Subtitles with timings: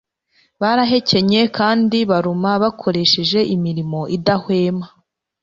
[0.61, 4.87] Barahekenye kandi baruma bakoresheje imirimo idahwema